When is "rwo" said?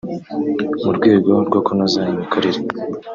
1.47-1.59